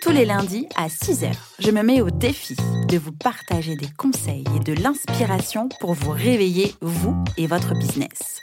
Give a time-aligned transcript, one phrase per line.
[0.00, 2.56] Tous les lundis à 6h, je me mets au défi
[2.88, 8.40] de vous partager des conseils et de l'inspiration pour vous réveiller, vous et votre business.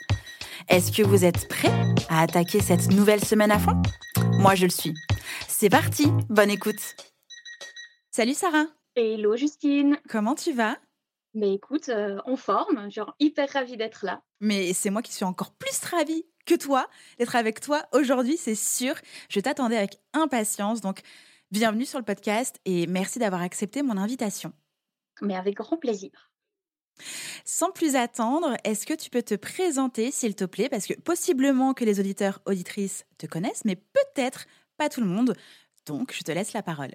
[0.68, 1.72] Est-ce que vous êtes prêts
[2.08, 3.82] à attaquer cette nouvelle semaine à fond?
[4.38, 4.94] Moi, je le suis.
[5.48, 6.94] C'est parti, bonne écoute.
[8.12, 8.66] Salut Sarah.
[8.94, 9.98] Hello Justine.
[10.08, 10.76] Comment tu vas?
[11.34, 14.22] Mais écoute, euh, en forme, genre hyper ravie d'être là.
[14.40, 16.86] Mais c'est moi qui suis encore plus ravie que toi
[17.18, 18.94] d'être avec toi aujourd'hui, c'est sûr.
[19.28, 21.02] Je t'attendais avec impatience, donc
[21.50, 24.52] bienvenue sur le podcast et merci d'avoir accepté mon invitation.
[25.22, 26.30] Mais avec grand plaisir.
[27.44, 30.68] Sans plus attendre, est-ce que tu peux te présenter, s'il te plaît?
[30.68, 35.34] Parce que possiblement que les auditeurs, auditrices te connaissent, mais peut-être pas tout le monde.
[35.86, 36.94] Donc, je te laisse la parole.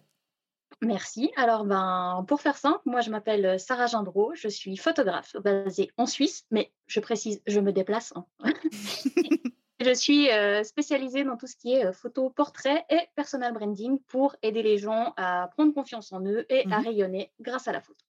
[0.81, 1.31] Merci.
[1.37, 4.33] Alors, ben, pour faire simple, moi, je m'appelle Sarah Gendreau.
[4.35, 8.13] Je suis photographe basée en Suisse, mais je précise, je me déplace.
[8.15, 8.25] hein.
[9.83, 13.99] je suis euh, spécialisée dans tout ce qui est euh, photo, portrait et personal branding
[14.07, 16.85] pour aider les gens à prendre confiance en eux et à Mhm.
[16.85, 17.99] rayonner grâce à la photo.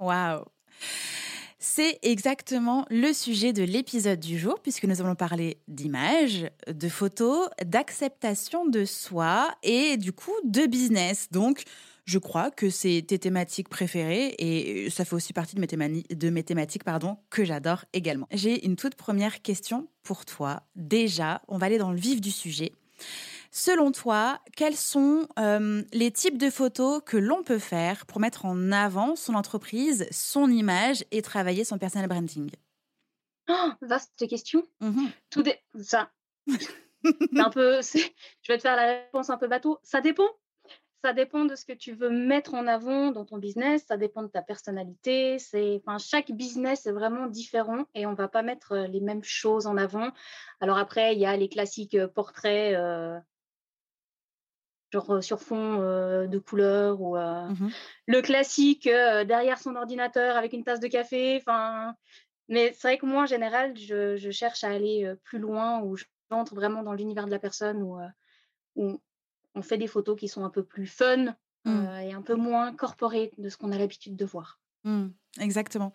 [0.00, 0.44] Waouh
[1.58, 7.48] C'est exactement le sujet de l'épisode du jour, puisque nous allons parler d'images, de photos,
[7.64, 11.28] d'acceptation de soi et du coup de business.
[11.30, 11.62] Donc,
[12.04, 16.06] je crois que c'est tes thématiques préférées et ça fait aussi partie de mes, thémani-
[16.08, 18.28] de mes thématiques pardon, que j'adore également.
[18.30, 20.62] J'ai une toute première question pour toi.
[20.76, 22.72] Déjà, on va aller dans le vif du sujet.
[23.50, 28.44] Selon toi, quels sont euh, les types de photos que l'on peut faire pour mettre
[28.46, 32.50] en avant son entreprise, son image et travailler son personal branding?
[33.48, 34.62] Oh, vaste question.
[34.80, 35.10] Mhm.
[35.30, 36.10] Tout dé- ça.
[36.48, 37.80] c'est un peu.
[37.82, 39.78] c'est- Je vais te faire la réponse un peu bateau.
[39.82, 40.28] Ça dépend.
[41.04, 43.84] Ça dépend de ce que tu veux mettre en avant dans ton business.
[43.86, 45.38] Ça dépend de ta personnalité.
[45.38, 49.22] C'est, enfin, chaque business est vraiment différent et on va pas mettre euh, les mêmes
[49.22, 50.12] choses en avant.
[50.60, 53.20] Alors après, il y a les classiques euh, portraits, euh,
[54.90, 57.70] genre sur fond euh, de couleur ou euh, Mhm.
[58.06, 61.36] le classique derrière son ordinateur avec une tasse de café.
[61.36, 61.94] Enfin,
[62.48, 65.98] mais c'est vrai que moi, en général, je, je cherche à aller plus loin, où
[66.30, 68.08] j'entre vraiment dans l'univers de la personne, euh,
[68.76, 69.00] où
[69.54, 71.34] on fait des photos qui sont un peu plus fun
[71.64, 71.86] Mm.
[71.86, 74.60] euh, et un peu moins corporate de ce qu'on a l'habitude de voir.
[74.84, 75.06] Mm,
[75.40, 75.92] exactement.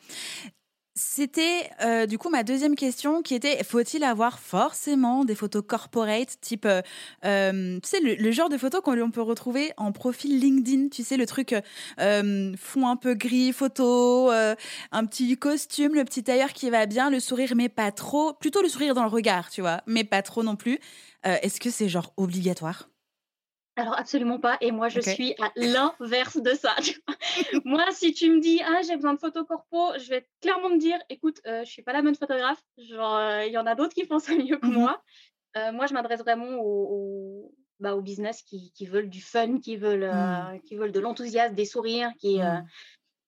[0.96, 6.36] C'était euh, du coup ma deuxième question qui était faut-il avoir forcément des photos corporate
[6.42, 6.82] type euh,
[7.24, 10.90] euh, tu sais le, le genre de photos qu'on on peut retrouver en profil LinkedIn
[10.90, 11.56] tu sais le truc
[12.58, 17.22] fond un peu gris photo un petit costume le petit tailleur qui va bien le
[17.22, 20.44] sourire mais pas trop plutôt le sourire dans le regard tu vois mais pas trop
[20.44, 20.80] non plus
[21.24, 22.90] est-ce que c'est genre obligatoire?
[23.80, 24.58] Alors, absolument pas.
[24.62, 26.76] Et moi, je suis à l'inverse de ça.
[27.66, 30.78] moi, si tu me dis, ah, j'ai besoin de photos corpo, je vais clairement me
[30.78, 32.62] dire, écoute, euh, je suis pas la bonne photographe.
[32.78, 34.74] Genre, euh, il y en a d'autres qui font ça mieux que Mhm.
[34.74, 35.02] moi.
[35.58, 39.60] Euh, moi, je m'adresse vraiment aux, aux- bah, aux business qui, qui veulent du fun,
[39.60, 42.12] qui veulent, euh, qui veulent de l'enthousiasme, des sourires.
[42.20, 42.66] Qui, euh, Mm.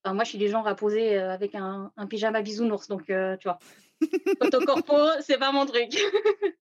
[0.03, 2.88] enfin, moi, je suis des gens à poser avec un, un pyjama bisounours.
[2.89, 3.13] Donc, tu
[3.47, 3.59] vois,
[4.41, 5.91] photo corpo, c'est pas mon truc.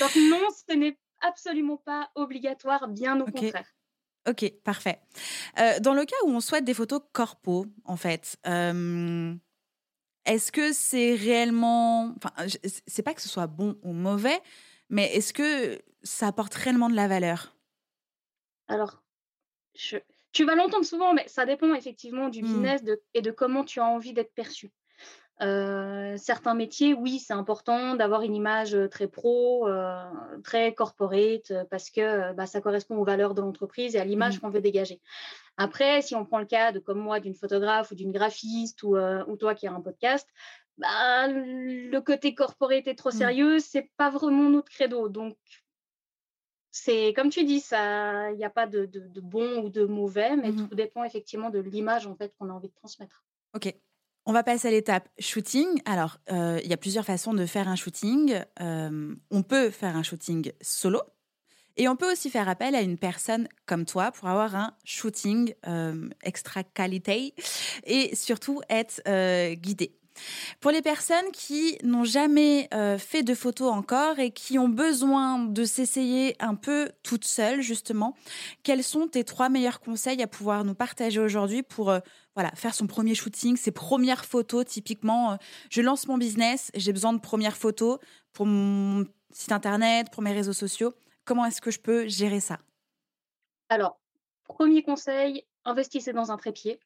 [0.00, 3.66] donc, non, ce n'est absolument pas obligatoire, bien au contraire.
[4.28, 5.00] Ok, parfait.
[5.58, 9.34] Euh, dans le cas où on souhaite des photos corpo, en fait, euh,
[10.24, 12.14] est-ce que c'est réellement.
[12.16, 12.32] Enfin,
[12.86, 14.40] c'est pas que ce soit bon ou mauvais,
[14.88, 17.54] mais est-ce que ça apporte réellement de la valeur?
[18.68, 19.02] Alors,
[19.74, 19.98] je-
[20.32, 22.46] tu vas l'entendre souvent, mais ça dépend effectivement du Mm.
[22.46, 24.70] business de- et de comment tu as envie d'être perçu.
[25.42, 30.04] Euh, certains métiers, oui, c'est important d'avoir une image euh, très pro, euh,
[30.44, 34.40] très corporate, parce que bah, ça correspond aux valeurs de l'entreprise et à l'image Mhm.
[34.40, 35.00] qu'on veut dégager.
[35.56, 38.96] Après, si on prend le cas de comme moi, d'une photographe ou d'une graphiste ou,
[38.96, 40.28] euh, ou toi qui as un podcast,
[40.78, 43.18] bah, le côté corporate est trop Mm.
[43.18, 45.08] sérieux, c'est pas vraiment notre credo.
[45.08, 45.36] Donc,
[46.70, 49.84] c'est comme tu dis, ça, il n'y a pas de, de- de bon ou de
[49.84, 50.68] mauvais, mais Mhm.
[50.68, 53.24] tout dépend effectivement de l'image en fait qu'on a envie de transmettre.
[53.54, 53.74] Ok.
[54.26, 55.82] On va passer à l'étape shooting.
[55.84, 58.40] Alors, euh, il y a plusieurs façons de faire un shooting.
[58.60, 61.02] Euh, on peut faire un shooting solo.
[61.76, 65.52] Et on peut aussi faire appel à une personne comme toi pour avoir un shooting
[65.66, 67.34] euh, extra qualité
[67.84, 69.02] et surtout être
[69.54, 69.98] guidé.
[70.60, 75.38] Pour les personnes qui n'ont jamais euh, fait de photos encore et qui ont besoin
[75.38, 78.14] de s'essayer un peu toutes seules, justement,
[78.62, 82.00] quels sont tes trois meilleurs conseils à pouvoir nous partager aujourd'hui pour euh,
[82.34, 84.64] voilà, faire son premier shooting, ses premières photos?
[84.64, 85.36] Typiquement euh,
[85.70, 87.98] Je lance mon business, j'ai besoin de premières photos
[88.32, 90.94] pour mon site internet, pour mes réseaux sociaux.
[91.24, 92.58] Comment est-ce que je peux gérer ça?
[93.68, 93.98] Alors,
[94.44, 96.78] premier conseil, investissez dans un trépied.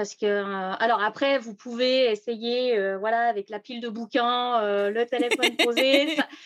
[0.00, 4.58] Parce que, euh, alors après, vous pouvez essayer, euh, voilà, avec la pile de bouquins,
[4.62, 6.16] euh, le téléphone posé.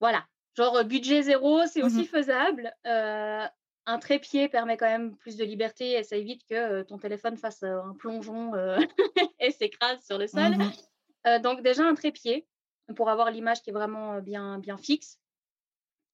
[0.00, 0.26] Voilà,
[0.56, 2.74] genre budget zéro, c'est aussi mmh faisable.
[2.84, 7.62] un trépied permet quand même plus de liberté et ça évite que ton téléphone fasse
[7.62, 8.50] un plongeon
[9.38, 10.56] et s'écrase sur le sol.
[10.56, 12.48] Mmh donc déjà un trépied
[12.96, 15.20] pour avoir l'image qui est vraiment bien, bien fixe.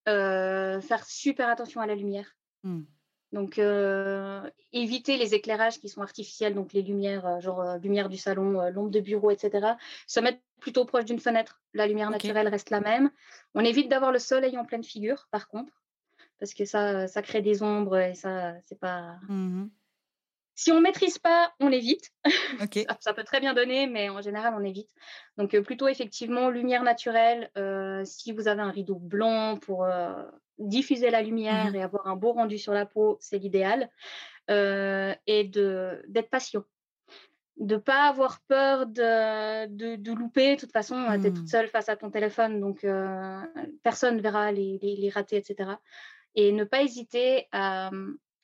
[0.05, 2.37] faire super attention à la lumière.
[2.65, 2.83] Mmh.
[3.33, 4.41] Donc, euh,
[4.73, 8.71] éviter les éclairages qui sont artificiels, donc les lumières, euh, genre euh, lumière du salon,
[8.71, 9.75] l'ombre de bureau, etc.
[10.07, 11.61] Se mettre plutôt proche d'une fenêtre.
[11.75, 13.11] La lumière naturelle reste la même.
[13.55, 15.73] On évite d'avoir le soleil en pleine figure, par contre,
[16.41, 19.17] parce que ça, ça crée des ombres et ça, c'est pas.
[19.29, 19.67] Mmh
[20.61, 22.11] si on maîtrise pas, on évite.
[23.01, 24.91] ça, peut très bien donner, mais en général, on évite.
[25.37, 27.49] Donc, plutôt effectivement, lumière naturelle.
[28.05, 29.87] si vous avez un rideau blanc pour
[30.59, 33.91] diffuser la lumière mmh et avoir un beau rendu sur la peau, c'est l'idéal.
[34.51, 36.65] Euh, et d'être patient.
[37.59, 39.67] De ne pas avoir peur de,
[39.97, 40.55] de, louper.
[40.55, 41.49] De toute façon, tu es toute mmh.
[41.49, 43.41] seule face à ton téléphone, donc euh,
[43.83, 45.73] personne ne verra les, les, les, ratés, etc.
[46.35, 47.91] Et ne pas hésiter à,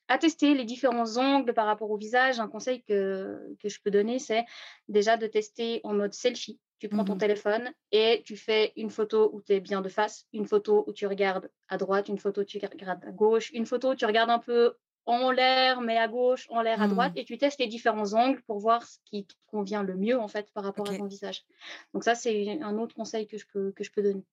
[0.09, 2.41] à, tester les différents angles par rapport au visage.
[2.41, 4.45] Un conseil que, que je peux donner, c'est
[4.89, 6.59] déjà de tester en mode selfie.
[6.81, 9.89] Tu prends ton mmh téléphone et tu fais une photo où tu es bien de
[9.89, 13.51] face, une photo où tu regardes à droite, une photo où tu regardes à gauche,
[13.53, 14.75] une photo où tu regardes un peu
[15.07, 17.19] en l'air, mais à gauche, en l'air, à droite, mmh.
[17.19, 20.29] et tu testes les différents angles pour voir ce qui te convient le mieux, en
[20.29, 21.45] fait, par rapport à ton visage.
[21.93, 24.25] Donc ça, c'est un autre conseil que je peux, que je peux donner.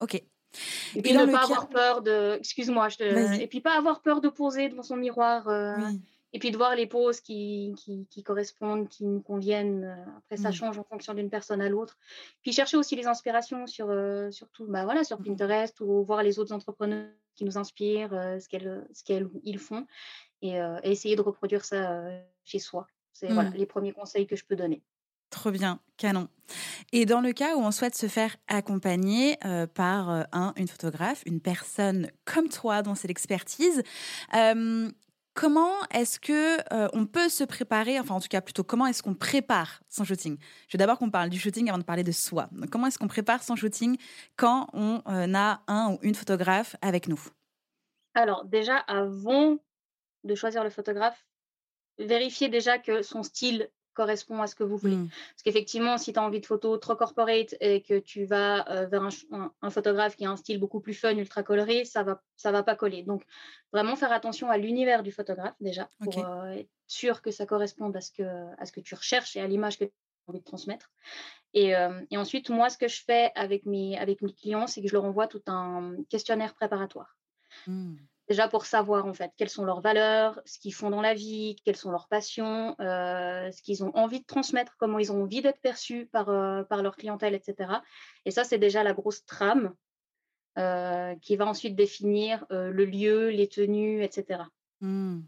[0.00, 0.14] OK.
[0.94, 2.36] Et puis ne pas avoir peur de...
[2.38, 3.40] Excuse-moi, je te...
[3.40, 5.48] Et puis pas avoir peur de poser devant son miroir.
[5.48, 5.76] Euh,
[6.32, 7.74] et puis de voir les poses qui,
[8.10, 9.84] qui, correspondent, qui nous conviennent.
[9.84, 10.54] Euh, après, ça mmh.
[10.54, 11.96] change en fonction d'une personne à l'autre.
[12.42, 14.30] Puis chercher aussi les inspirations sur, euh,
[14.60, 15.24] bah voilà, sur mmh.
[15.24, 19.86] Pinterest ou voir les autres entrepreneurs qui nous inspirent, euh, ce qu'elles, ce qu'ils font,
[20.42, 22.02] et, essayer de reproduire ça
[22.44, 22.86] chez soi.
[23.12, 23.54] C'est voilà, mmh.
[23.54, 24.82] les premiers conseils que je peux donner.
[25.30, 26.28] Trop bien, canon.
[26.92, 29.36] Et dans le cas où on souhaite se faire accompagner
[29.74, 33.82] par un, une photographe, une personne comme toi dont c'est l'expertise,
[35.38, 39.04] comment est-ce que euh, on peut se préparer, enfin en tout cas plutôt comment est-ce
[39.04, 40.36] qu'on prépare son shooting?
[40.66, 42.50] Je veux d'abord qu'on parle du shooting avant de parler de soi.
[42.72, 43.98] comment est-ce qu'on prépare son shooting
[44.36, 47.20] quand on euh, a un ou une photographe avec nous?
[48.14, 49.58] Alors déjà avant
[50.24, 51.24] de choisir le photographe,
[52.00, 54.94] vérifier déjà que son style correspond à ce que vous voulez.
[54.94, 55.08] Mmh.
[55.08, 58.86] Parce qu'effectivement, si tu as envie de photos trop corporate et que tu vas euh,
[58.86, 62.52] vers un, photographe qui a un style beaucoup plus fun, ultra coloré, ça va, ça
[62.52, 63.02] va pas coller.
[63.02, 63.24] Donc,
[63.72, 67.96] vraiment faire attention à l'univers du photographe déjà, pour euh, être sûr que ça corresponde
[67.96, 68.22] à ce que,
[68.56, 70.92] à ce que tu recherches et à l'image que tu as envie de transmettre.
[71.54, 74.80] Et, euh, et, ensuite, moi, ce que je fais avec mes, avec mes clients, c'est
[74.80, 77.16] que je leur envoie tout un questionnaire préparatoire.
[77.66, 77.96] Mmh
[78.28, 81.56] déjà pour savoir en fait quelles sont leurs valeurs, ce qu'ils font dans la vie,
[81.64, 85.40] quelles sont leurs passions, euh, ce qu'ils ont envie de transmettre, comment ils ont envie
[85.40, 87.72] d'être perçus par, euh, par leur clientèle, etc.
[88.26, 89.74] Et ça, c'est déjà la grosse trame
[90.58, 94.42] euh, qui va ensuite définir le lieu, les tenues, etc.
[94.80, 95.20] Mmh.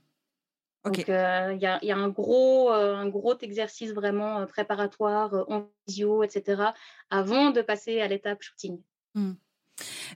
[0.84, 6.22] Donc, il y a, y, a, un gros, un gros exercice vraiment préparatoire en visio,
[6.22, 6.62] etc.,
[7.10, 8.80] avant de passer à l'étape shooting.
[9.14, 9.32] Mmh.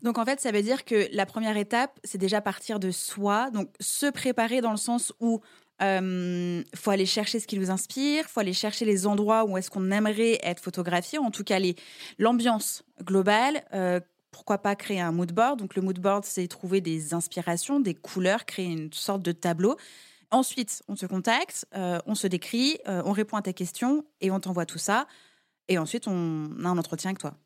[0.02, 3.50] Donc en fait, ça veut dire que la première étape, c'est déjà partir de soi,
[3.50, 5.40] donc se préparer dans le sens où
[5.82, 9.70] euh, faut aller chercher ce qui nous inspire, faut aller chercher les endroits où est-ce
[9.70, 11.58] qu'on aimerait être photographié, en tout cas
[12.18, 13.64] l'ambiance globale.
[13.72, 17.78] Euh, pourquoi pas créer un mood board Donc le mood board, c'est trouver des inspirations,
[17.78, 19.76] des couleurs, créer une sorte de tableau.
[20.30, 24.40] Ensuite, on se contacte, euh, on se décrit, on répond à tes questions et on
[24.40, 25.06] t'envoie tout ça.
[25.68, 27.36] Et ensuite, on a un entretien avec toi.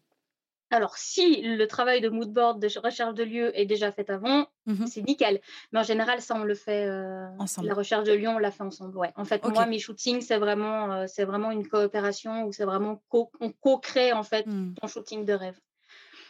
[0.71, 4.87] Alors, si le travail de moodboard, de recherche de lieu est déjà fait avant, mmh
[4.87, 5.41] c'est nickel.
[5.73, 7.69] Mais en général, ça, on le fait euh, ensemble.
[7.69, 8.97] La recherche de lieu, on l'a fait ensemble.
[8.97, 9.13] Ouais.
[9.17, 13.03] En fait, moi, mes shootings, c'est vraiment, euh, c'est vraiment une coopération où c'est vraiment
[13.11, 14.75] on co-crée en fait mmh.
[14.75, 15.59] ton shooting de rêve.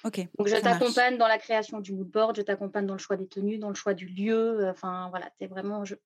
[0.04, 0.21] Ok.
[0.38, 3.59] Donc, je t'accompagne dans la création du moodboard, je t'accompagne dans le choix des tenues,
[3.59, 4.61] dans le choix du lieu.
[4.61, 5.85] Euh, enfin, voilà, c'est vraiment.
[5.85, 5.97] Je...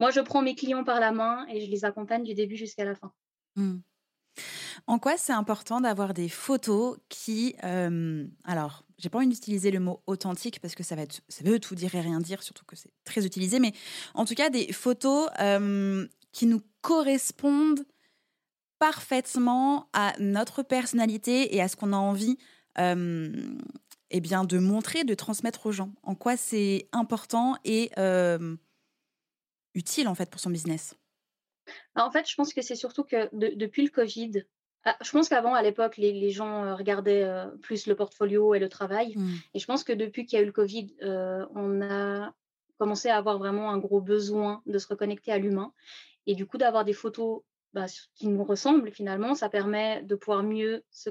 [0.00, 2.84] Moi, je prends mes clients par la main et je les accompagne du début jusqu'à
[2.84, 3.12] la fin.
[3.54, 3.76] Mmh.
[4.86, 9.80] En quoi c'est important d'avoir des photos qui, euh, alors, j'ai pas envie d'utiliser le
[9.80, 12.76] mot authentique parce que ça va ça veut tout dire et rien dire, surtout que
[12.76, 13.72] c'est très utilisé, mais
[14.14, 17.84] en tout cas des photos euh, qui nous correspondent
[18.78, 22.36] parfaitement à notre personnalité et à ce qu'on a envie
[22.78, 25.92] eh bien, de montrer, de transmettre aux gens.
[26.02, 27.90] En quoi c'est important et
[29.74, 30.94] utile en fait pour son business?
[31.94, 34.44] En fait, je pense que c'est surtout que depuis le Covid,
[34.84, 37.28] ah, je pense qu'avant, à l'époque, les, gens regardaient
[37.60, 39.16] plus le portfolio et le travail.
[39.16, 39.34] Mmh.
[39.54, 42.32] Et je pense que depuis qu'il y a eu le Covid, on a
[42.78, 45.72] commencé à avoir vraiment un gros besoin de se reconnecter à l'humain.
[46.26, 47.42] Et du coup, d'avoir des photos
[47.72, 51.10] bah, qui nous ressemblent, finalement, ça permet de pouvoir mieux se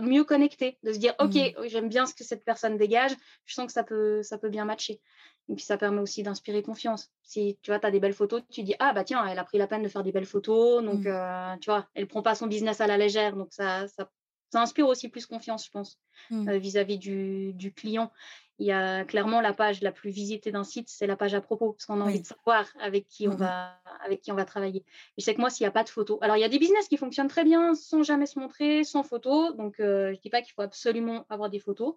[0.00, 1.68] mieux connecter, de se dire ok, mmh.
[1.68, 3.12] j'aime bien ce que cette personne dégage,
[3.46, 5.00] je sens que ça peut, ça peut bien matcher.
[5.48, 7.10] Et puis ça permet aussi d'inspirer confiance.
[7.22, 9.44] Si tu vois, tu as des belles photos, tu dis ah bah tiens, elle a
[9.44, 11.08] pris la peine de faire des belles photos, donc mmh.
[11.08, 14.08] euh, tu vois, elle prend pas son business à la légère, donc ça, ça,
[14.50, 15.98] ça inspire aussi plus confiance, je pense,
[16.30, 16.48] mmh.
[16.48, 18.12] euh, vis-à-vis du, du, client
[18.58, 21.40] il y a clairement la page la plus visitée d'un site, c'est la page à
[21.40, 24.34] propos, parce qu'on a envie de savoir avec qui on mmh va avec qui on
[24.34, 24.80] va travailler.
[25.16, 26.48] Et je sais que moi, s'il n'y a pas de photos, alors il y a
[26.48, 29.56] des business qui fonctionnent très bien sans jamais se montrer, sans photos.
[29.56, 31.94] Donc euh, je dis pas qu'il faut absolument avoir des photos,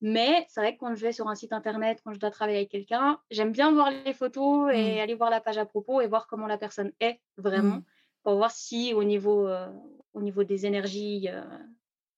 [0.00, 2.58] mais c'est vrai que quand je vais sur un site internet, quand je dois travailler
[2.58, 5.00] avec quelqu'un, j'aime bien voir les photos et mmh.
[5.00, 7.84] aller voir la page à propos et voir comment la personne est vraiment, mmh.
[8.22, 9.68] pour voir si au niveau euh,
[10.12, 11.42] au niveau des énergies euh,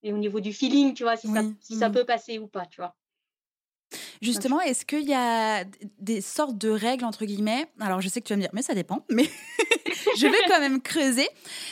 [0.03, 2.65] et au niveau du feeling, tu vois, si, ça, si ça peut passer ou pas,
[2.65, 2.95] tu vois.
[4.21, 5.63] Justement, est-ce qu'il y a
[5.99, 7.67] des sortes de règles, entre guillemets?
[7.79, 9.29] Alors, je sais que tu vas me dire, mais ça dépend, mais
[10.17, 11.27] je vais quand même creuser.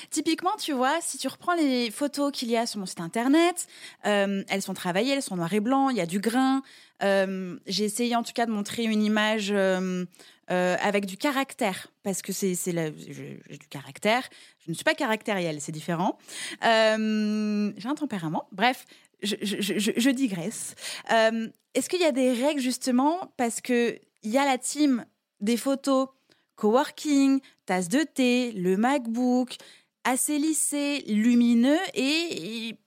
[0.10, 3.68] Typiquement, tu vois, si tu reprends les photos qu'il y a sur mon site internet,
[4.06, 6.62] euh, elles sont travaillées, elles sont noir et blanc, il y a du grain.
[7.04, 10.06] Euh, j'ai essayé en tout cas de montrer une image euh,
[10.48, 14.30] avec du caractère, parce que c'est j'ai du caractère.
[14.66, 16.18] Je ne suis pas caractérielle, c'est différent.
[16.62, 18.48] j'ai un tempérament.
[18.52, 18.86] Bref,
[19.22, 20.76] je, digresse.
[21.10, 25.06] Est-ce qu'il y a des règles justement parce que il y a la team
[25.40, 26.08] des photos
[26.56, 29.58] coworking, tasse de thé, le MacBook,
[30.04, 32.78] assez lissé, lumineux et,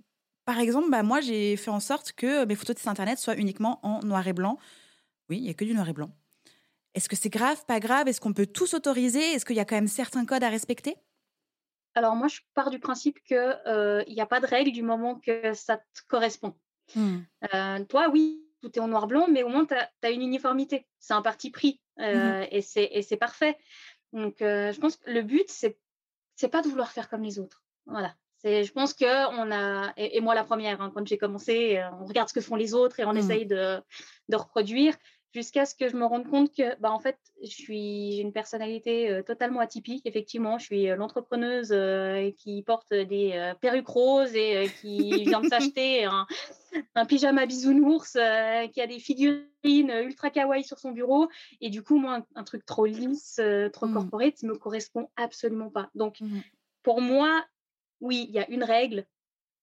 [0.45, 3.37] par exemple, bah, moi j'ai fait en sorte que mes photos de site internet soient
[3.37, 4.59] uniquement en noir et blanc.
[5.29, 6.11] Oui, il n'y a que du noir et blanc.
[6.95, 8.09] Est-ce que c'est grave, pas grave?
[8.09, 10.97] Est-ce qu'on peut tout s'autoriser Est-ce qu'il y a quand même certains codes à respecter?
[11.99, 13.37] Alors moi, je pars du principe qu'il
[13.67, 16.55] euh, n'y a pas de règle du moment que ça te correspond.
[16.95, 17.19] Hmm.
[17.53, 20.87] Euh, toi, oui, tout est en noir-blanc, mais au moins, tu as, une uniformité.
[21.01, 23.59] C'est un parti pris mmh euh, et c'est parfait.
[24.13, 25.77] Donc, je pense que le but, c'est
[26.37, 27.65] c'est pas de vouloir faire comme les autres.
[27.87, 28.15] Voilà.
[28.45, 32.29] Je pense que on a, et, moi la première, hein, quand j'ai commencé, on regarde
[32.29, 33.17] ce que font les autres et on mmh.
[33.17, 33.83] essaye de,
[34.29, 34.95] de reproduire
[35.35, 39.11] jusqu'à ce que je me rende compte que, bah, en fait, je suis, une personnalité
[39.11, 40.07] euh, totalement atypique.
[40.07, 45.49] Effectivement, je suis euh, l'entrepreneuse euh, qui porte des perruques roses et qui vient de
[45.49, 46.27] s'acheter un,
[46.95, 51.29] un, pyjama bisounours, qui a des figurines ultra kawaii sur son bureau.
[51.61, 53.41] Et du coup, moi, un, truc trop lisse,
[53.73, 53.93] trop mmh.
[53.93, 55.91] corporate, ne me correspond absolument pas.
[55.95, 56.41] Donc, mmh.
[56.83, 57.45] pour moi,
[58.01, 59.07] oui, il y a une règle,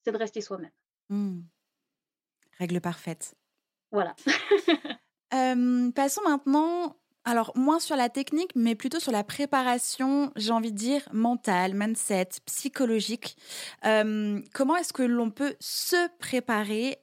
[0.03, 0.71] c'est de rester soi-même.
[1.09, 1.41] Mmh.
[2.59, 3.35] Règle parfaite.
[3.91, 4.15] Voilà.
[5.93, 6.95] passons maintenant,
[7.27, 11.73] alors moins sur la technique, mais plutôt sur la préparation, j'ai envie de dire, mentale,
[11.73, 13.35] mindset, psychologique.
[13.81, 16.99] comment est-ce que l'on peut se préparer,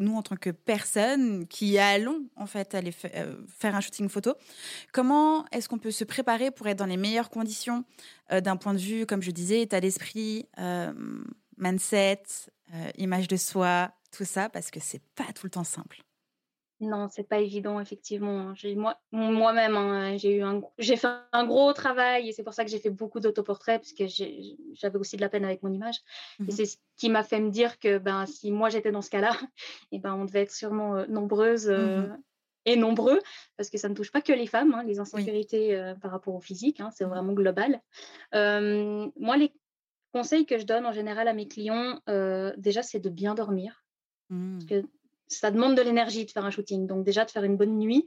[0.00, 4.34] nous en tant que personnes qui allons en fait aller faire un shooting photo?
[4.92, 7.84] Comment est-ce qu'on peut se préparer pour être dans les meilleures conditions
[8.30, 10.46] d'un point de vue, comme je disais, état d'esprit,
[11.56, 12.22] mindset,
[12.98, 16.02] image de soi, tout ça, parce que c'est pas tout le temps simple.
[16.80, 18.40] Non, c'est pas évident, effectivement.
[18.40, 18.54] Hein.
[18.56, 22.52] J'ai moi moi-même, hein, j'ai eu un j'ai fait un gros travail et c'est pour
[22.52, 24.04] ça que j'ai fait beaucoup d'autoportraits parce que
[24.74, 25.96] j'avais aussi de la peine avec mon image
[26.40, 29.02] et mmh c'est ce qui m'a fait me dire que, ben, si moi j'étais dans
[29.02, 29.30] ce cas-là
[29.92, 32.18] et ben, on devait être sûrement, nombreuses, mmh
[32.66, 33.20] et nombreux
[33.58, 36.40] parce que ça ne touche pas que les femmes, hein, les insécurités, par rapport au
[36.40, 37.80] physique, c'est mmh vraiment global.
[38.32, 39.52] moi, les
[40.12, 42.00] conseils que je donne en général à mes clients,
[42.56, 43.84] déjà, c'est de bien dormir
[44.30, 44.82] parce que
[45.28, 46.86] ça demande de l'énergie de faire un shooting.
[46.86, 48.06] Donc déjà de faire une bonne nuit,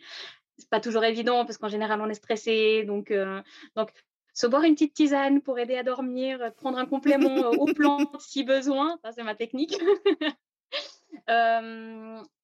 [0.57, 2.83] c'est pas toujours évident parce qu'en général on est stressé.
[2.86, 3.41] Donc euh,
[3.75, 3.91] donc
[4.33, 7.65] se boire une petite tisane pour aider à dormir, euh, prendre un complément euh, au
[7.74, 9.77] plan si besoin, ça c'est ma technique.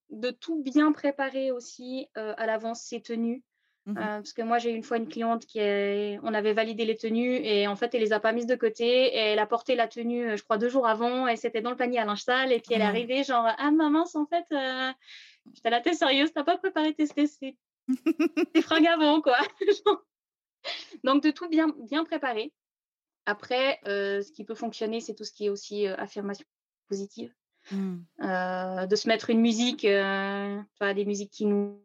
[0.09, 3.41] de tout bien préparer aussi à l'avance ses tenues.
[3.85, 6.17] Mmh parce que moi, j'ai une fois une cliente qui est...
[6.23, 8.85] on avait validé les tenues et en fait, elle les a pas mises de côté
[8.85, 11.75] et elle a porté la tenue, je crois, deux jours avant et c'était dans le
[11.75, 12.87] panier à linge sale et puis elle est mmh.
[12.87, 14.91] arrivée genre ah maman, en fait, euh...
[15.53, 17.57] j'étais la tête sérieuse, t'as pas préparé tes, tes, tes
[18.61, 19.37] fringues avant quoi.
[21.03, 22.53] Donc de tout bien bien préparer.
[23.25, 26.45] Après, euh, ce qui peut fonctionner, c'est tout ce qui est aussi euh, affirmation
[26.89, 27.33] positive.
[27.71, 27.95] Mmh.
[28.21, 31.79] Euh, de se mettre une musique, euh, des musiques qui nous,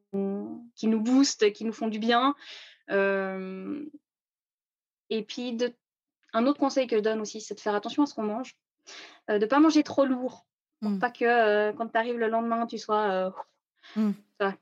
[0.74, 2.34] qui nous boostent, qui nous font du bien.
[2.90, 3.84] Euh,
[5.10, 5.72] et puis de
[6.32, 8.56] un autre conseil que je donne aussi, c'est de faire attention à ce qu'on mange,
[9.28, 10.46] de ne pas manger trop lourd,
[10.80, 10.98] pour Mmh.
[11.00, 13.32] pas que quand tu arrives le lendemain, tu sois
[14.40, 14.54] ça.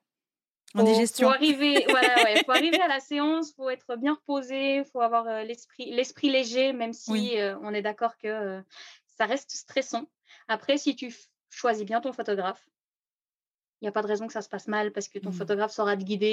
[0.74, 1.28] En Faut, digestion.
[1.28, 5.44] faut arriver, voilà, ouais, faut arriver à la séance, faut être bien reposé, faut avoir
[5.44, 7.34] l'esprit, l'esprit léger, même si Oui.
[7.62, 8.62] on est d'accord que
[9.06, 10.06] ça reste stressant.
[10.48, 11.14] Après, si tu
[11.50, 12.66] choisis bien ton photographe,
[13.80, 15.34] il n'y a pas de raison que ça se passe mal parce que ton Mmh.
[15.34, 16.26] photographe saura te guider.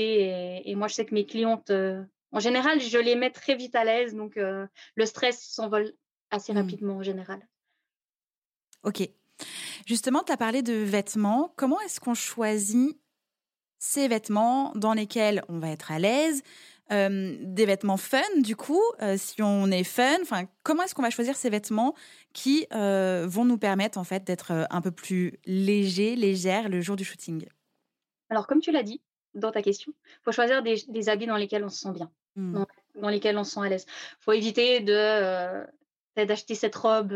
[0.66, 3.56] Et, et moi, je sais que mes clientes, euh, en général, je les mets très
[3.56, 4.66] vite à l'aise, donc euh,
[4.96, 5.94] le stress s'envole
[6.32, 6.58] assez Mmh.
[6.58, 7.48] rapidement en général.
[8.84, 9.08] Ok.
[9.86, 11.54] Justement, tu as parlé de vêtements.
[11.58, 12.98] Comment est-ce qu'on choisit
[13.80, 16.44] ces vêtements dans lesquels on va être à l'aise?
[16.92, 20.18] Euh, Des vêtements fun, du coup, euh, si on est fun.
[20.22, 21.96] Enfin, comment est-ce qu'on va choisir ces vêtements
[22.34, 26.96] qui euh, vont nous permettre en fait d'être un peu plus léger, légère le jour
[26.96, 27.46] du shooting?
[28.30, 29.02] Alors, comme tu l'as dit
[29.34, 32.12] dans ta question, il faut choisir des, des habits dans lesquels on se sent bien.
[32.36, 32.66] Non.
[32.96, 33.86] dans lesquels on se sent à l'aise.
[33.88, 35.64] Il faut éviter de
[36.16, 37.14] d'acheter cette robe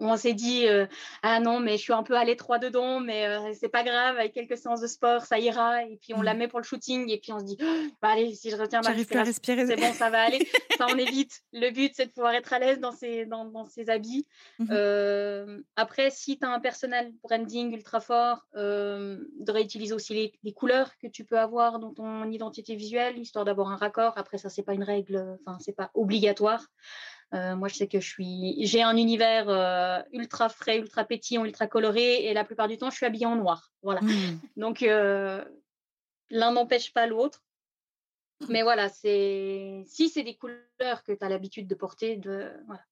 [0.00, 0.86] on s'est dit euh,
[1.22, 4.16] ah non mais je suis un peu à l'étroit dedans mais euh, c'est pas grave
[4.16, 6.22] avec quelques séances de sport ça ira et puis on Mm.
[6.24, 7.56] la met pour le shooting et puis on se dit
[8.00, 9.66] bah allez si je retiens ma respiration respirer.
[9.66, 10.38] c'est bon ça va aller
[10.78, 13.66] ça on évite le but c'est de pouvoir être à l'aise dans ces dans, dans
[13.66, 14.26] ces habits
[14.60, 14.68] Mhm.
[14.72, 20.52] Euh, après si tu as un personnel branding ultra fort de réutiliser aussi les, les
[20.52, 24.48] couleurs que tu peux avoir dans ton identité visuelle histoire d'avoir un raccord après ça
[24.48, 26.64] c'est pas une règle enfin c'est pas obligatoire
[27.34, 31.44] euh, moi, je sais que je suis, j'ai un univers euh, ultra frais, ultra pétillant,
[31.44, 33.70] ultra coloré, et la plupart du temps, je suis habillée en noir.
[33.82, 34.00] Voilà.
[34.00, 34.38] Hmm.
[34.56, 35.44] Donc, euh,
[36.30, 37.42] l'un n'empêche pas l'autre.
[38.48, 42.84] Mais voilà, c'est si c'est des couleurs que tu as l'habitude de porter, de voilà.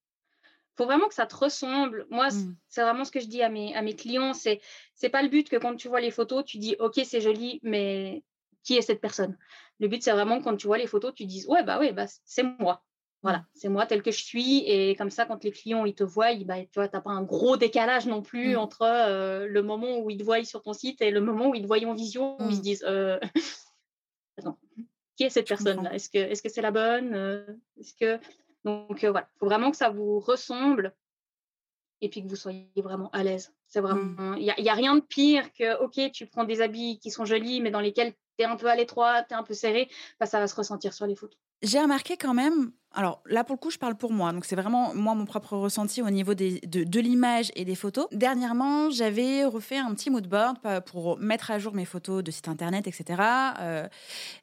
[0.76, 2.06] Faut vraiment que ça te ressemble.
[2.10, 2.56] Moi, c- Mm.
[2.68, 4.34] c'est vraiment ce que je dis à mes, à mes clients.
[4.34, 4.60] C'est
[4.94, 7.60] c'est pas le but que quand tu vois les photos, tu dis OK, c'est joli,
[7.62, 8.24] mais
[8.64, 9.38] qui est cette personne?
[9.78, 12.06] Le but, c'est vraiment quand tu vois les photos, tu dises ouais, bah oui, bah,
[12.24, 12.84] c'est moi.
[13.22, 14.58] Voilà, c'est moi tel que je suis.
[14.66, 17.10] Et comme ça, quand les clients ils te voient, ils- bah, tu vois, t'as pas
[17.10, 18.58] un gros décalage non plus Mm.
[18.58, 21.54] entre euh, le moment où ils te voient sur ton site et le moment où
[21.54, 22.62] ils te voient en visio, où ils se Mm.
[22.62, 23.18] disent euh,
[24.38, 24.58] Attends,
[25.16, 25.94] qui est cette personne-là?
[25.94, 27.14] Est-ce que est-ce que c'est la bonne?
[27.14, 27.46] Euh,
[27.80, 28.20] Est-ce que
[28.64, 30.94] donc euh, voilà, faut vraiment que ça vous ressemble
[32.02, 33.54] et puis que vous soyez vraiment à l'aise.
[33.68, 37.10] C'est vraiment, il n'y a rien de pire que, ok, tu prends des habits qui
[37.10, 39.54] sont jolis, mais dans lesquels tu es un peu à l'étroit, tu es un peu
[39.54, 39.88] serré,
[40.20, 41.40] bah, ça va se ressentir sur les photos.
[41.62, 44.56] J'ai remarqué quand même, alors là pour le coup je parle pour moi, donc c'est
[44.56, 48.06] vraiment moi mon propre ressenti au niveau des, de, l'image et des photos.
[48.12, 52.30] Dernièrement j'avais refait un petit mood board pa- pour mettre à jour mes photos de
[52.30, 53.22] site internet, etc.
[53.58, 53.88] Euh,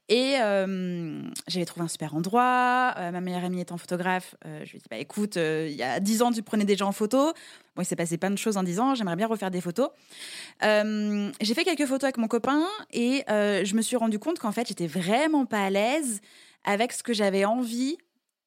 [0.09, 4.71] et euh, j'avais trouvé un super endroit, Euh, ma meilleure amie étant photographe, euh, je
[4.71, 6.91] lui ai dit bah écoute, euh, il y a 10 ans tu prenais déjà en
[6.91, 7.31] photo,
[7.75, 9.89] bon il s'est passé plein de choses en 10 ans, j'aimerais bien refaire des photos.
[10.63, 14.39] Euh, j'ai fait quelques photos avec mon copain et euh, je me suis rendu compte
[14.39, 16.21] qu'en fait j'étais vraiment pas à l'aise
[16.63, 17.97] avec ce que j'avais envie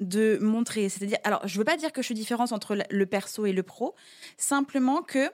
[0.00, 0.88] de montrer.
[0.88, 3.62] C'est-à-dire, alors, je veux pas dire que je suis différente entre le- perso et le
[3.62, 3.94] pro,
[4.36, 5.30] simplement que,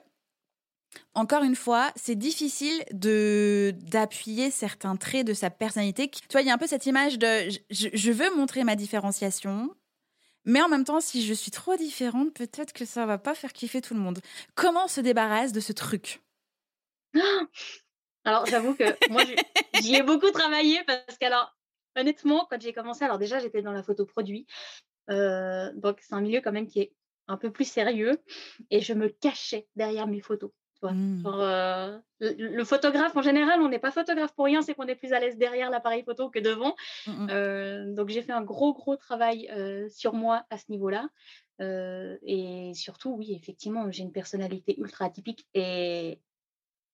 [1.15, 6.09] encore une fois, c'est difficile de d'appuyer certains traits de sa personnalité.
[6.09, 9.75] Tu vois, il y a un peu cette image de, je, veux montrer ma différenciation.
[10.45, 13.53] Mais en même temps, si je suis trop différente, peut-être que ça va pas faire
[13.53, 14.19] kiffer tout le monde.
[14.55, 16.21] Comment on se débarrasse de ce truc?
[18.25, 19.23] Alors, j'avoue que moi,
[19.81, 21.53] j'y ai beaucoup travaillé parce qu'alors,
[21.95, 24.45] honnêtement, quand j'ai commencé, alors déjà, j'étais dans la photo produit.
[25.09, 26.93] Euh, donc, c'est un milieu quand même qui est
[27.27, 28.21] un peu plus sérieux
[28.69, 30.51] et je me cachais derrière mes photos.
[30.81, 31.23] Mm.
[31.23, 34.87] Genre, euh, le, le photographe, en général, on n'est pas photographe pour rien, c'est qu'on
[34.87, 36.75] est plus à l'aise derrière l'appareil photo que devant.
[37.07, 37.27] Mm, mm.
[37.31, 41.07] Euh, donc j'ai fait un gros gros travail euh, sur moi à ce niveau-là.
[41.59, 46.19] Et surtout, oui, effectivement, j'ai une personnalité ultra atypique et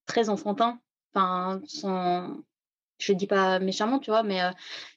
[0.05, 0.79] très enfantin.
[1.11, 2.37] Enfin, sans...
[2.99, 4.51] je dis pas méchamment, tu vois, mais euh,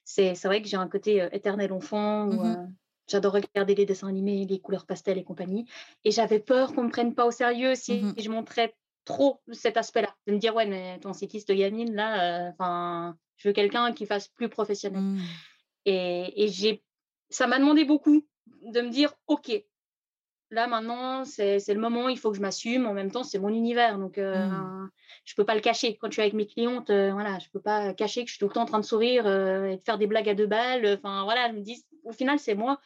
[0.05, 2.45] c'est vrai que j'ai un côté euh, éternel enfant où Mhm.
[2.45, 2.67] euh,
[3.09, 5.67] j'adore regarder les dessins animés, les couleurs pastel et compagnie.
[6.05, 8.15] Et j'avais peur qu'on me prenne pas au sérieux si Mhm.
[8.19, 10.15] je montrais trop cet aspect-là.
[10.27, 14.29] De me dire, ouais, mais ton cycliste gamine, là, enfin, je veux quelqu'un qui fasse
[14.29, 15.03] plus professionnel.
[15.03, 15.19] Mm.
[15.85, 16.85] Et, et j'ai,
[17.31, 18.27] ça m'a demandé beaucoup
[18.63, 19.51] de me dire, OK,
[20.53, 22.87] là maintenant, c'est le moment, il faut que je m'assume.
[22.87, 24.91] En même temps, c'est mon univers, donc euh, Mm.
[25.25, 25.97] je peux pas le cacher.
[25.97, 28.39] Quand je suis avec mes clientes, euh, voilà, je peux pas cacher que je suis
[28.39, 30.47] tout le temps en train de sourire euh, et de faire des blagues à deux
[30.47, 30.87] balles.
[30.99, 32.79] Enfin, voilà, je me dis, au final, c'est moi.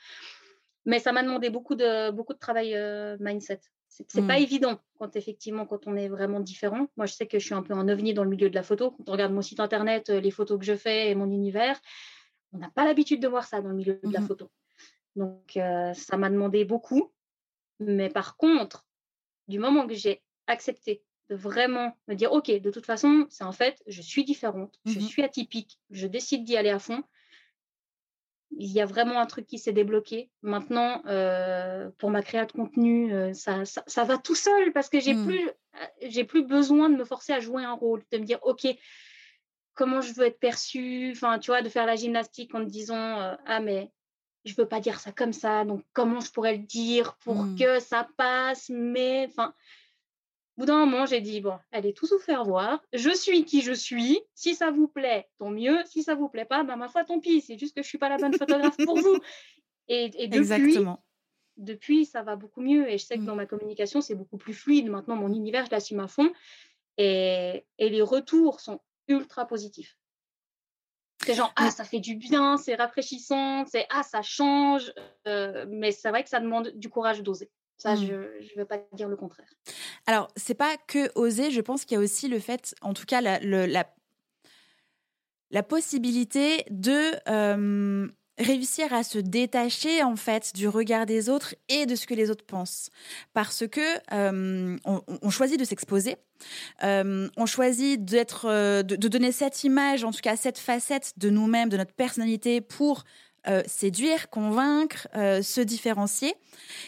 [0.84, 3.60] Mais ça m'a demandé beaucoup de, beaucoup de travail euh, mindset.
[3.88, 6.86] C'est c'est pas évident quand effectivement, quand on est vraiment différent.
[6.96, 8.62] Moi, je sais que je suis un peu un ovni dans le milieu de la
[8.62, 8.90] photo.
[8.92, 11.80] Quand on regarde mon site internet, euh, les photos que je fais et mon univers,
[12.52, 14.26] on n'a pas l'habitude de voir ça dans le milieu de la Mhm.
[14.26, 14.50] photo.
[15.16, 17.10] Donc, euh, ça m'a demandé beaucoup.
[17.80, 18.86] Mais par contre,
[19.48, 23.52] du moment que j'ai accepté de vraiment me dire, OK, de toute façon, c'est en
[23.52, 25.06] fait, je suis différente, je Mhm.
[25.06, 27.02] suis atypique, je décide d'y aller à fond,
[28.52, 30.30] il y a vraiment un truc qui s'est débloqué.
[30.42, 35.00] Maintenant, euh, pour ma création de contenu, euh, ça, ça, va tout seul parce que
[35.00, 35.26] j'ai mmh.
[35.26, 35.50] plus,
[36.02, 38.66] j'ai plus besoin de me forcer à jouer un rôle, de me dire, OK,
[39.74, 43.36] comment je veux être perçue, enfin, tu vois, de faire la gymnastique en te disant,
[43.44, 43.90] ah, mais
[44.46, 47.58] je veux pas dire ça comme ça, donc comment je pourrais le dire pour mmh.
[47.58, 49.52] que ça passe, mais, enfin,
[50.56, 52.82] au bout d'un moment, j'ai dit, bon, allez tous vous faire voir.
[52.94, 54.20] Je suis qui je suis.
[54.34, 55.78] Si ça vous plaît, tant mieux.
[55.84, 57.42] Si ça vous plaît pas, ben, ma foi, tant pis.
[57.42, 59.18] C'est juste que je suis pas la bonne photographe pour vous.
[59.88, 61.04] Et, depuis, Exactement.
[61.58, 62.88] depuis, ça va beaucoup mieux.
[62.88, 63.26] Et je sais que mmh.
[63.26, 64.88] dans ma communication, c'est beaucoup plus fluide.
[64.88, 66.32] Maintenant, mon univers, je l'assume à fond.
[66.96, 69.98] Et, et les retours sont ultra positifs.
[71.26, 74.92] C'est genre, ah, ça fait du bien, c'est rafraîchissant, c'est, ah, ça change.
[75.26, 77.50] Euh, mais c'est vrai que ça demande du courage d'oser.
[77.78, 78.06] Ça, mmh.
[78.06, 79.48] je ne vais pas dire le contraire.
[80.06, 83.04] Alors, c'est pas que oser, je pense qu'il y a aussi le fait, en tout
[83.04, 83.84] cas, la, la,
[85.50, 87.16] la possibilité de
[88.38, 92.30] réussir à se détacher, en fait, du regard des autres et de ce que les
[92.30, 92.90] autres pensent.
[93.32, 93.80] Parce que
[94.12, 96.16] on, choisit de s'exposer,
[96.82, 98.46] on choisit d'être,
[98.82, 102.60] de, de, donner cette image, en tout cas cette facette de nous-mêmes, de notre personnalité
[102.60, 103.04] pour
[103.48, 106.34] euh, séduire, convaincre, euh, se différencier.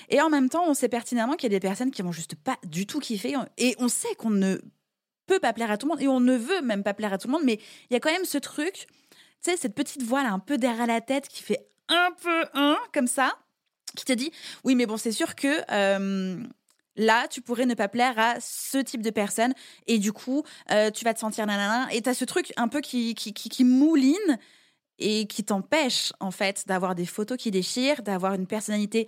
[0.08, 2.34] Et en même temps, on sait pertinemment qu'il y a des personnes qui vont juste
[2.34, 3.36] pas du tout kiffer.
[3.58, 4.58] Et on sait qu'on ne
[5.26, 7.18] peut pas plaire à tout le monde et on ne veut même pas plaire à
[7.18, 7.44] tout le monde.
[7.44, 8.88] Mais il y a quand même ce truc,
[9.42, 12.44] tu sais, cette petite voix là, un peu derrière la tête qui fait un peu
[12.54, 13.38] un, comme ça,
[13.96, 14.30] qui te dit
[14.64, 15.62] oui, mais bon, c'est sûr que.
[15.70, 16.42] Euh,
[17.00, 19.54] là, tu pourrais ne pas plaire à ce type de personne
[19.86, 21.86] et du coup, tu vas te sentir nanana.
[21.92, 24.36] Et tu as ce truc un peu qui, qui, qui mouline
[24.98, 29.06] et qui t'empêche en fait d'avoir des photos qui déchirent, d'avoir une personnalité,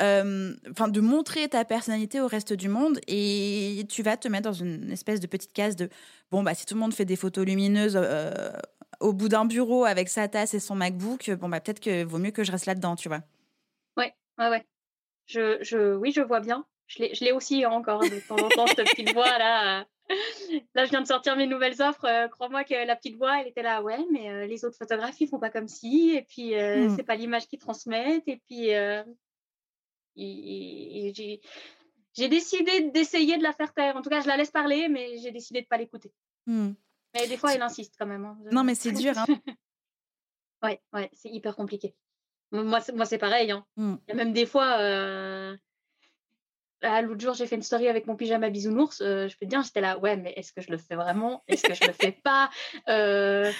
[0.00, 4.48] euh, enfin de montrer ta personnalité au reste du monde et tu vas te mettre
[4.48, 5.90] dans une espèce de petite case de
[6.30, 8.50] bon bah si tout le monde fait des photos lumineuses euh,
[9.00, 12.18] au bout d'un bureau avec sa tasse et son MacBook, bon bah peut-être que vaut
[12.18, 13.22] mieux que je reste là-dedans, tu vois.
[13.96, 14.66] Ouais, ouais, ouais.
[15.26, 16.64] Je, je, oui, je vois bien.
[16.86, 19.86] Je l'ai aussi encore de temps en temps, cette petite voix là.
[20.74, 22.04] Là, je viens de sortir mes nouvelles offres.
[22.04, 25.20] Euh, crois-moi que la petite voix, elle était là, ouais, mais euh, les autres photographes,
[25.20, 26.14] ils font pas comme si.
[26.16, 26.96] Et puis, euh, mmh.
[26.96, 28.28] c'est pas l'image qu'ils transmettent.
[28.28, 28.70] Et puis,
[32.14, 33.96] j'ai décidé d'essayer de la faire taire.
[33.96, 36.12] En tout cas, je la laisse parler, mais j'ai décidé de pas l'écouter.
[36.46, 36.70] Mmh.
[37.20, 38.24] Mais des fois, elle insiste quand même.
[38.24, 38.38] Hein.
[38.52, 39.14] Non, mais c'est dur.
[39.16, 39.26] Hein.
[40.62, 41.94] ouais, ouais, c'est hyper compliqué.
[42.52, 43.50] Moi, c'est pareil.
[43.50, 43.66] Hein.
[43.76, 43.94] Mmh.
[44.06, 44.78] Il y a même des fois
[46.82, 49.00] ah, l'autre jour, j'ai fait une story avec mon pyjama bisounours.
[49.00, 51.42] Euh, je peux te dire, j'étais là, ouais, mais est-ce que je le fais vraiment?
[51.48, 52.50] Est-ce que je le fais pas?
[52.88, 53.50] Euh,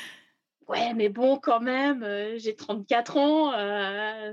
[0.69, 3.53] Ouais, mais bon, quand même, euh, j'ai 34 ans.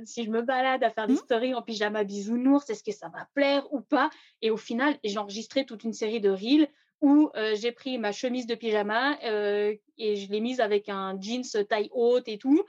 [0.04, 1.18] si je me balade à faire des mmh.
[1.18, 4.10] stories en pyjama bisounours, est-ce que ça va plaire ou pas?
[4.42, 6.68] Et au final, j'ai enregistré toute une série de reels
[7.04, 11.89] où j'ai pris ma chemise de pyjama et je l'ai mise avec un jeans taille
[11.92, 12.66] haute et tout.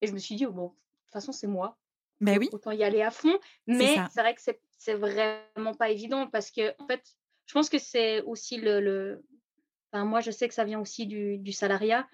[0.00, 1.76] Et je me suis dit, bon, de toute façon, c'est moi.
[2.20, 2.48] Ben oui.
[2.52, 3.36] Autant y aller à fond.
[3.66, 4.40] Mais c'est vrai que
[4.78, 7.02] c'est vraiment pas évident parce que, en fait,
[7.46, 9.24] je pense que c'est aussi le.
[9.92, 12.08] Enfin, moi, je sais que ça vient aussi du, du salariat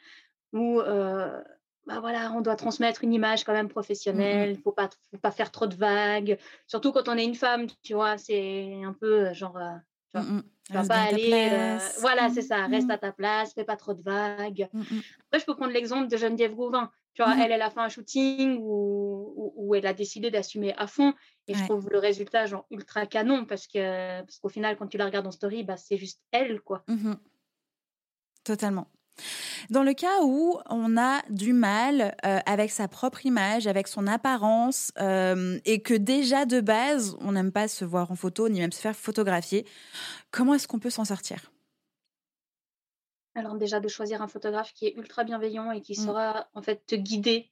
[0.52, 0.80] où.
[0.80, 1.42] Euh,
[1.86, 4.88] bah voilà, on doit transmettre une image quand même mmh professionnelle, il ne faut pas,
[5.10, 8.82] faut pas faire trop de vagues, surtout quand on est une femme, tu vois, c'est
[8.82, 9.74] un peu euh, genre, euh,
[10.14, 13.76] tu vois, mmh vas pas aller, voilà, c'est ça, reste à ta place, fais pas
[13.76, 14.68] trop de vagues.
[14.72, 17.88] Après, je peux prendre l'exemple de Geneviève Gauvin, tu vois, elle, elle a fait un
[17.88, 21.14] shooting où, où, elle a décidé d'assumer à fond.
[21.46, 24.96] Et je trouve le résultat genre ultra canon parce que parce qu'au final, quand tu
[24.96, 26.84] la regardes en story, bah, c'est juste elle, quoi.
[28.42, 28.88] Totalement.
[29.70, 34.06] Dans le cas où on a du mal euh, avec sa propre image, avec son
[34.06, 38.60] apparence, euh, et que déjà de base, on n'aime pas se voir en photo, ni
[38.60, 39.66] même se faire photographier,
[40.30, 41.50] comment est-ce qu'on peut s'en sortir?
[43.36, 46.04] Alors déjà de choisir un photographe qui est ultra bienveillant et qui mmh.
[46.04, 47.50] saura en fait te guider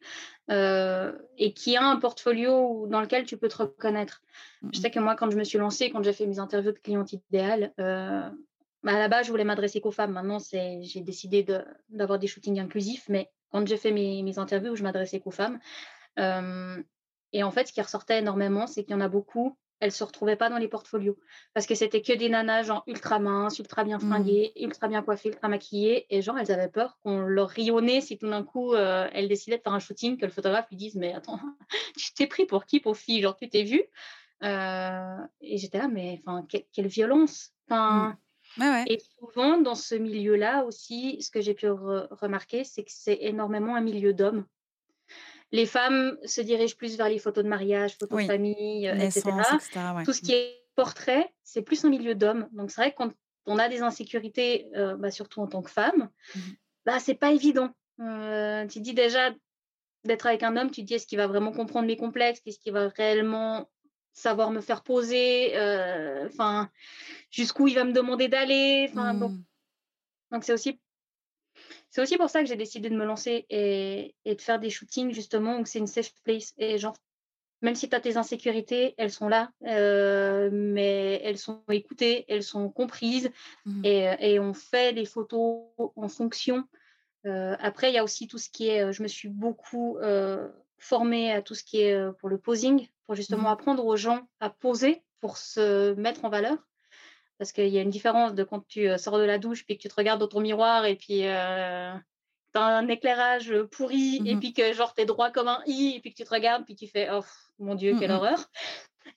[0.48, 4.22] euh, et qui a un portfolio dans lequel tu peux te reconnaître.
[4.62, 4.72] Je mmh.
[4.74, 7.12] sais que moi quand je me suis lancée, quand j'ai fait mes interviews de clientes
[7.12, 8.30] idéales, euh,
[8.84, 10.12] à la base je voulais m'adresser qu'aux femmes.
[10.12, 11.46] Maintenant c'est j'ai décidé
[11.88, 15.58] d'avoir des shootings inclusifs, mais quand j'ai fait mes, mes interviews, je m'adressais qu'aux femmes.
[16.18, 16.82] Euh,
[17.34, 20.04] et en fait, ce qui ressortait énormément, c'est qu'il y en a beaucoup elles se
[20.04, 21.18] retrouvaient pas dans les portfolios
[21.54, 24.00] parce que c'était que des nanas genre ultra minces, ultra bien mmh.
[24.00, 28.16] fringuées, ultra bien coiffées, ultra maquillées et genre elles avaient peur qu'on leur rionnait si
[28.16, 30.94] tout d'un coup euh, elles décidaient de faire un shooting que le photographe lui dise
[30.94, 31.40] mais attends
[31.96, 33.22] tu t'es pris pour qui pour fille?
[33.22, 33.82] Genre tu t'es vu
[34.44, 38.16] euh, et j'étais là mais enfin quelle, violence enfin mmh.
[38.86, 43.74] Et souvent, dans ce milieu-là aussi, ce que j'ai pu remarquer, c'est que c'est énormément
[43.74, 44.44] un milieu d'hommes.
[45.52, 49.30] Les femmes se dirigent plus vers les photos de mariage, photos de famille, euh, etc.
[50.04, 52.48] Tout ce qui est portrait, c'est plus un milieu d'hommes.
[52.52, 53.12] Donc c'est vrai que quand
[53.44, 56.40] on a des insécurités, euh, bah, surtout en tant que femme, mmh
[56.84, 57.70] bah, c'est pas évident.
[58.00, 59.30] Euh, tu dis déjà,
[60.04, 62.58] d'être avec un homme, tu te dis est-ce qu'il va vraiment comprendre mes complexes, qu'est-ce
[62.58, 63.70] qu'il va réellement
[64.14, 66.70] savoir me faire poser, euh, enfin,
[67.32, 68.86] jusqu'où il va me demander d'aller.
[68.90, 69.44] Enfin, donc, Mmh.
[70.32, 70.80] donc c'est aussi,
[71.90, 74.70] c'est aussi pour ça que j'ai décidé de me lancer et, et de faire des
[74.70, 76.54] shootings justement où c'est une safe place.
[76.58, 76.96] Et genre,
[77.62, 82.42] même si tu as tes insécurités, elles sont là, euh, mais elles sont écoutées, elles
[82.44, 83.30] sont comprises
[83.66, 83.84] Mmh.
[83.84, 85.64] et, et on fait des photos
[85.96, 86.64] en fonction.
[87.26, 89.98] Euh, après, il y a aussi tout ce qui est, euh, je me suis beaucoup
[89.98, 93.52] euh, formée à tout ce qui est pour le posing, pour justement Mhm.
[93.54, 96.58] apprendre aux gens à poser pour se mettre en valeur.
[97.42, 99.76] Parce qu'il y a une différence de quand tu euh, sors de la douche, puis
[99.76, 101.92] que tu te regardes dans ton miroir, et puis euh,
[102.54, 104.38] tu as un éclairage pourri, et Mhm.
[104.38, 106.76] puis que genre t'es droit comme un i, et puis que tu te regardes, puis
[106.76, 107.24] tu fais oh
[107.58, 108.16] mon Dieu, quelle Mhm.
[108.16, 108.48] horreur.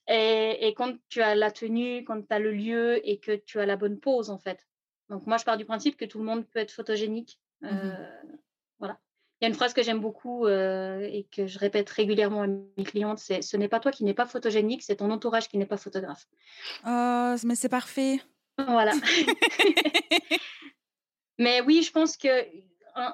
[0.07, 3.59] Et, et quand tu as la tenue, quand tu as le lieu et que tu
[3.59, 4.65] as la bonne pose, en fait.
[5.09, 7.39] Donc moi, je pars du principe que tout le monde peut être photogénique.
[7.63, 7.93] Euh, Voilà.
[9.41, 12.47] Il y a une phrase que j'aime beaucoup euh, et que je répète régulièrement à
[12.47, 15.57] mes clientes, c'est ce n'est pas toi qui n'es pas photogénique, c'est ton entourage qui
[15.57, 16.25] n'est pas photographe.
[16.85, 18.21] Oh, mais c'est parfait.
[18.57, 18.93] Voilà.
[21.37, 22.29] Mais oui, je pense que
[22.95, 23.13] un,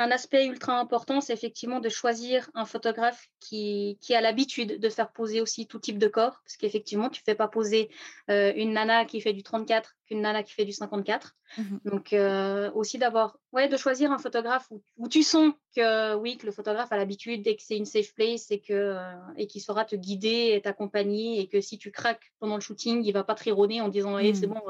[0.00, 4.88] un aspect ultra important, c'est effectivement de choisir un photographe qui, qui a l'habitude de
[4.88, 7.90] faire poser aussi tout type de corps, parce qu'effectivement, tu fais pas poser
[8.30, 11.34] euh, une nana qui fait du 34 qu'une nana qui fait du 54.
[11.56, 11.80] Mhm.
[11.84, 16.36] Donc euh, aussi d'avoir, ouais, de choisir un photographe où, où tu sens que oui,
[16.36, 19.46] que le photographe a l'habitude et que c'est une safe place et que euh, et
[19.48, 23.12] qu'il saura te guider et t'accompagner et que si tu craques pendant le shooting, il
[23.12, 24.50] va pas te rironner en disant, hey, c'est Mm.
[24.54, 24.62] bon,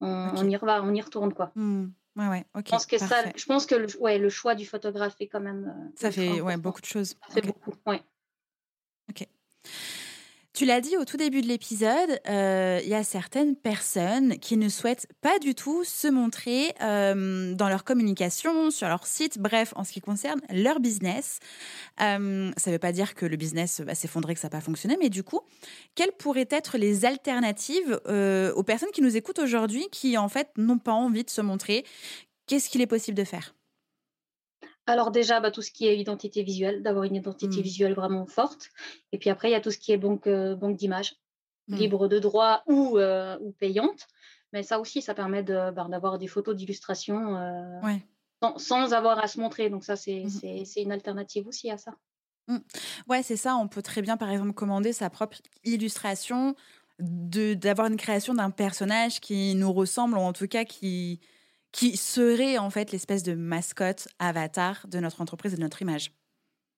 [0.00, 1.52] on y va, on y retourne quoi.
[1.54, 1.88] Hmm.
[2.18, 2.64] Ouais, ouais, ok.
[2.66, 5.40] Je pense que ça, je pense que le, ouais, le choix du photographe est quand
[5.40, 5.72] même.
[5.74, 7.14] euh, Ça fait ouais, beaucoup de choses.
[7.28, 7.46] Ça fait Ok.
[7.46, 7.72] beaucoup.
[7.86, 8.02] Ouais.
[10.58, 14.56] Tu l'as dit au tout début de l'épisode, euh, il y a certaines personnes qui
[14.56, 19.72] ne souhaitent pas du tout se montrer euh, dans leur communication, sur leur site, bref,
[19.76, 21.38] en ce qui concerne leur business.
[22.00, 24.60] Euh, ça ne veut pas dire que le business va s'effondrer, que ça n'a pas
[24.60, 25.42] fonctionné, mais du coup,
[25.94, 28.00] quelles pourraient être les alternatives
[28.56, 31.84] aux personnes qui nous écoutent aujourd'hui, qui en fait n'ont pas envie de se montrer?
[32.48, 33.54] Qu'est-ce qu'il est possible de faire?
[34.88, 37.62] Alors déjà, bah, tout ce qui est identité visuelle, d'avoir une identité Mm.
[37.62, 38.70] visuelle vraiment forte.
[39.12, 41.14] Et puis après, il y a tout ce qui est banque, euh, banque d'images,
[41.68, 41.76] Mm.
[41.76, 44.06] libre de droit ou, euh, ou payante.
[44.52, 48.02] Mais ça aussi, ça permet de, bah, d'avoir des photos d'illustration euh, Ouais.
[48.42, 49.68] sans, sans avoir à se montrer.
[49.70, 51.92] Donc ça, c'est, c'est, c'est une alternative aussi à ça.
[53.08, 53.56] Ouais, c'est ça.
[53.56, 56.54] On peut très bien, par exemple, commander sa propre illustration,
[56.98, 61.20] de d'avoir une création d'un personnage qui nous ressemble, ou en tout cas qui
[61.72, 66.12] qui serait en fait l'espèce de mascotte avatar de notre entreprise et de notre image.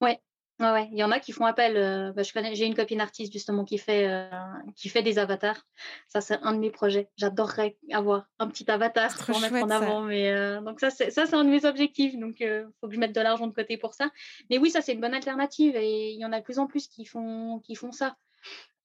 [0.01, 0.21] Ouais,
[0.61, 0.89] ouais.
[0.93, 1.77] Il y en a qui font appel.
[1.77, 4.29] euh, bah, je connais, j'ai une copine artiste justement qui fait, euh,
[4.77, 5.65] qui fait des avatars.
[6.09, 7.09] Ça, c'est un de mes projets.
[7.17, 9.77] J'adorerais avoir un petit avatar pour mettre en ça.
[9.77, 10.01] avant.
[10.03, 12.19] Mais euh, donc ça, c'est ça, c'est un de mes objectifs.
[12.19, 14.11] Donc, il faut que je mette de l'argent de côté pour ça.
[14.51, 16.67] Mais oui, ça, c'est une bonne alternative et il y en a de plus en
[16.67, 18.17] plus qui font, qui font ça.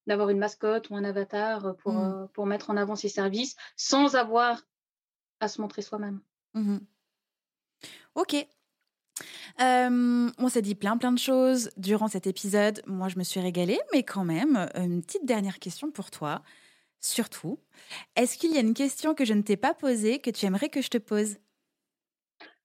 [0.07, 2.23] D'avoir une mascotte ou un avatar pour, Mm.
[2.23, 4.61] euh, pour mettre en avant ses services sans avoir
[5.39, 6.21] à se montrer soi-même.
[6.53, 6.85] Mhm.
[8.15, 8.35] Ok.
[9.61, 12.81] Euh, on s'est dit plein plein de choses durant cet épisode.
[12.85, 16.41] Moi, je me suis régalée, mais quand même, euh, une petite dernière question pour toi.
[16.99, 17.59] Surtout,
[18.15, 20.69] est-ce qu'il y a une question que je ne t'ai pas posée que tu aimerais
[20.69, 21.37] que je te pose?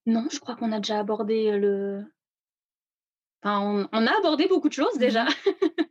[0.07, 2.05] Non, je crois qu'on a déjà abordé le.
[3.43, 5.27] Enfin, on, on a abordé beaucoup de choses déjà.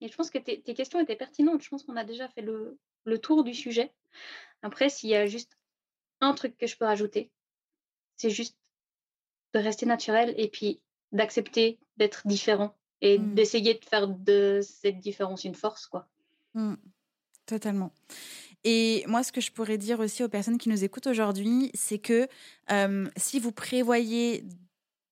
[0.00, 1.62] Et je pense que tes, tes questions étaient pertinentes.
[1.62, 3.92] Je pense qu'on a déjà fait le, le tour du sujet.
[4.62, 5.56] Après, s'il y a juste
[6.20, 7.30] un truc que je peux rajouter,
[8.16, 8.56] c'est juste
[9.54, 10.80] de rester naturel et puis
[11.12, 13.34] d'accepter d'être différent et Mm.
[13.34, 16.08] d'essayer de faire de cette différence une force, quoi.
[16.54, 16.74] Mm,
[17.46, 17.92] totalement.
[18.64, 21.98] Et moi, ce que je pourrais dire aussi aux personnes qui nous écoutent aujourd'hui, c'est
[21.98, 22.26] que
[22.70, 24.42] euh, si vous prévoyez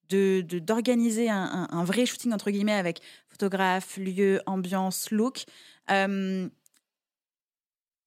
[0.08, 5.44] de de- d'organiser un, un- un vrai shooting entre guillemets avec photographe, lieu, ambiance, look,
[5.90, 6.48] euh,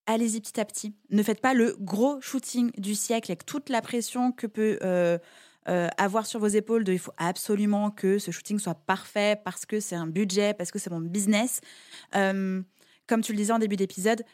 [0.08, 0.94] allez-y petit à petit.
[1.10, 5.18] Ne faites pas le gros shooting du siècle avec toute la pression que peut euh,
[5.68, 9.66] euh, avoir sur vos épaules de il faut absolument que ce shooting soit parfait parce
[9.66, 11.60] que c'est un budget, parce que c'est mon business.
[12.16, 12.62] Euh,
[13.06, 14.24] comme tu le disais en début d'épisode,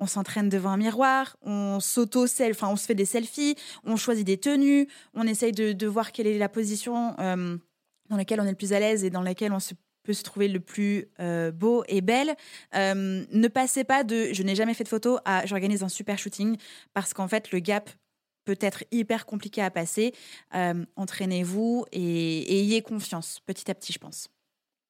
[0.00, 4.26] on s'entraîne devant un miroir, on s'auto enfin on se fait des selfies, on choisit
[4.26, 7.14] des tenues, on essaye de, de voir quelle est la position
[8.10, 10.22] dans laquelle on est le plus à l'aise et dans laquelle on se, peut se
[10.22, 12.36] trouver le plus euh, beau et belle.
[12.74, 16.18] Euh, ne passez pas de je n'ai jamais fait de photo à j'organise un super
[16.18, 16.56] shooting
[16.92, 17.90] parce qu'en fait le gap
[18.44, 20.12] peut être hyper compliqué à passer.
[20.54, 24.28] Euh, Entraînez-vous et, et ayez confiance petit à petit, je pense.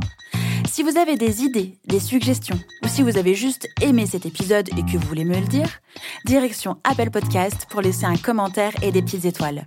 [0.70, 4.68] Si vous avez des idées, des suggestions ou si vous avez juste aimé cet épisode
[4.78, 5.80] et que vous voulez me le dire,
[6.26, 9.66] direction Apple Podcast pour laisser un commentaire et des petites étoiles.